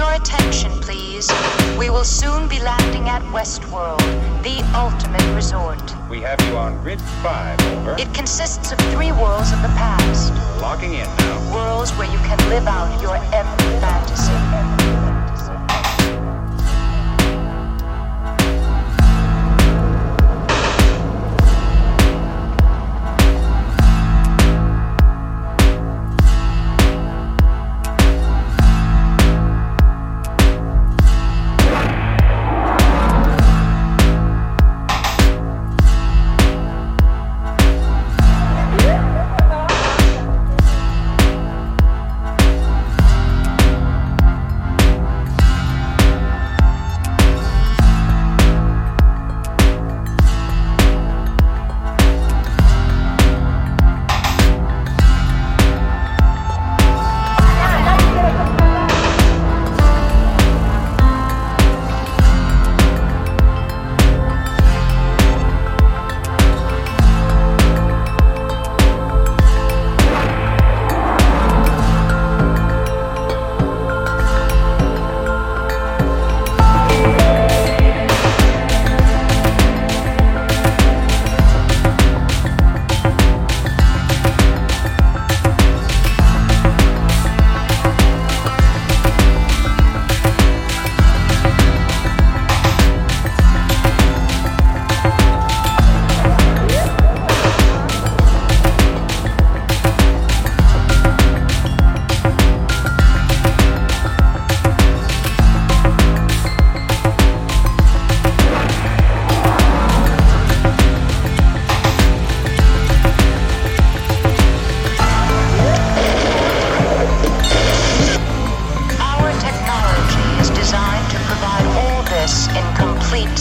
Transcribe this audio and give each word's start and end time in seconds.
Your 0.00 0.14
attention, 0.14 0.72
please. 0.80 1.30
We 1.78 1.90
will 1.90 2.06
soon 2.06 2.48
be 2.48 2.58
landing 2.60 3.10
at 3.10 3.20
Westworld, 3.34 4.00
the 4.42 4.64
ultimate 4.74 5.34
resort. 5.34 5.78
We 6.08 6.22
have 6.22 6.40
you 6.48 6.56
on 6.56 6.80
grid 6.82 7.02
five, 7.22 7.60
over. 7.76 7.96
It 7.98 8.08
consists 8.14 8.72
of 8.72 8.78
three 8.92 9.12
worlds 9.12 9.52
of 9.52 9.60
the 9.60 9.68
past. 9.76 10.32
Logging 10.62 10.94
in 10.94 11.04
now. 11.04 11.54
Worlds 11.54 11.90
where 11.98 12.10
you 12.10 12.16
can 12.20 12.38
live 12.48 12.66
out 12.66 12.88
your 13.02 13.16
every 13.34 13.59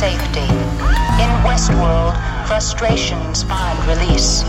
safety. 0.00 0.40
In 1.20 1.30
Westworld, 1.44 2.16
frustrations 2.48 3.42
find 3.42 3.78
release. 3.84 4.44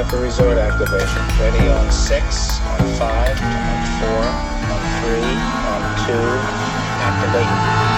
By 0.00 0.08
for 0.08 0.20
resort 0.22 0.56
activation. 0.56 1.20
Ready 1.38 1.68
on 1.68 1.92
six, 1.92 2.58
on 2.60 2.78
five, 2.96 3.36
on 3.42 4.00
four, 4.00 4.24
on 4.72 4.80
three, 5.02 5.20
on 5.20 6.06
two. 6.06 6.40
Activate. 7.02 7.89